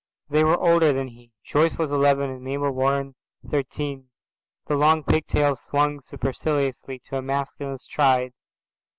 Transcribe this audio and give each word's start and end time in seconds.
They 0.29 0.43
were 0.43 0.57
older 0.57 0.91
than 0.93 1.09
he. 1.09 1.31
Joyce 1.45 1.77
was 1.77 1.91
eleven 1.91 2.31
and 2.31 2.41
Mabel 2.41 2.71
Warren 2.71 3.13
thirteen. 3.47 4.09
The 4.65 4.73
long 4.73 5.03
pigtails 5.03 5.61
swung 5.61 6.01
superciliously 6.01 6.97
to 7.09 7.17
a 7.17 7.21
masculine 7.21 7.77
stride. 7.77 8.33